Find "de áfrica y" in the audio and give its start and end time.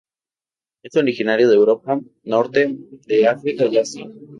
3.05-3.77